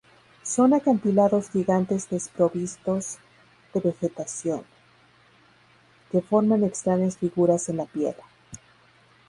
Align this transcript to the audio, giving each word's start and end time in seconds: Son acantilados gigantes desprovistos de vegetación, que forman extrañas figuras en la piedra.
Son 0.41 0.73
acantilados 0.73 1.51
gigantes 1.51 2.09
desprovistos 2.09 3.19
de 3.71 3.81
vegetación, 3.81 4.63
que 6.11 6.21
forman 6.23 6.63
extrañas 6.63 7.19
figuras 7.19 7.69
en 7.69 7.77
la 7.77 7.85
piedra. 7.85 8.23